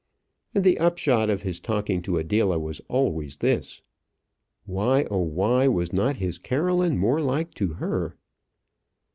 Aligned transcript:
And 0.55 0.63
the 0.63 0.79
upshot 0.79 1.29
of 1.29 1.43
his 1.43 1.59
talking 1.59 2.01
to 2.01 2.17
Adela 2.17 2.57
was 2.57 2.81
always 2.87 3.35
this: 3.35 3.83
"Why, 4.65 5.03
oh 5.11 5.19
why, 5.21 5.67
was 5.67 5.93
not 5.93 6.15
his 6.15 6.39
Caroline 6.39 6.97
more 6.97 7.21
like 7.21 7.53
to 7.53 7.73
her?" 7.73 8.15